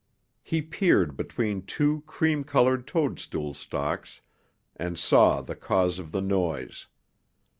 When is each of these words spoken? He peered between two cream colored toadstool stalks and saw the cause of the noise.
He 0.41 0.63
peered 0.63 1.15
between 1.15 1.61
two 1.61 2.01
cream 2.07 2.43
colored 2.43 2.87
toadstool 2.87 3.53
stalks 3.53 4.21
and 4.75 4.97
saw 4.97 5.43
the 5.43 5.55
cause 5.55 5.99
of 5.99 6.11
the 6.11 6.21
noise. 6.23 6.87